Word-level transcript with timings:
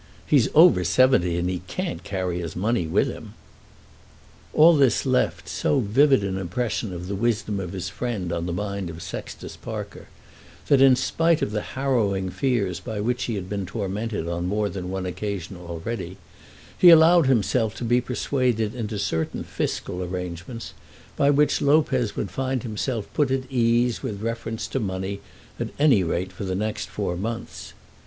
He's 0.25 0.49
over 0.55 0.83
seventy, 0.83 1.37
and 1.37 1.47
he 1.47 1.61
can't 1.67 2.03
carry 2.03 2.39
his 2.39 2.55
money 2.55 2.87
with 2.87 3.07
him." 3.07 3.35
All 4.51 4.75
this 4.75 5.05
left 5.05 5.47
so 5.47 5.79
vivid 5.79 6.23
an 6.23 6.39
impression 6.39 6.91
of 6.91 7.05
the 7.07 7.13
wisdom 7.13 7.59
of 7.59 7.73
his 7.73 7.89
friend 7.89 8.33
on 8.33 8.47
the 8.47 8.51
mind 8.51 8.89
of 8.89 9.03
Sextus 9.03 9.55
Parker, 9.55 10.07
that 10.69 10.81
in 10.81 10.95
spite 10.95 11.43
of 11.43 11.51
the 11.51 11.61
harrowing 11.61 12.31
fears 12.31 12.79
by 12.79 12.99
which 12.99 13.25
he 13.25 13.35
had 13.35 13.47
been 13.47 13.67
tormented 13.67 14.27
on 14.27 14.47
more 14.47 14.69
than 14.69 14.89
one 14.89 15.05
occasion 15.05 15.55
already, 15.55 16.17
he 16.75 16.89
allowed 16.89 17.27
himself 17.27 17.75
to 17.75 17.83
be 17.83 18.01
persuaded 18.01 18.73
into 18.73 18.97
certain 18.97 19.43
fiscal 19.43 20.01
arrangements, 20.03 20.73
by 21.15 21.29
which 21.29 21.61
Lopez 21.61 22.15
would 22.15 22.31
find 22.31 22.63
himself 22.63 23.07
put 23.13 23.29
at 23.29 23.43
ease 23.51 24.01
with 24.01 24.23
reference 24.23 24.65
to 24.65 24.79
money 24.79 25.21
at 25.59 25.69
any 25.77 26.03
rate 26.03 26.31
for 26.31 26.43
the 26.43 26.55
next 26.55 26.89
four 26.89 27.15
months. 27.15 27.73